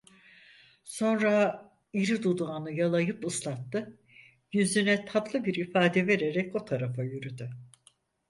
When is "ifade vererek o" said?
5.55-6.65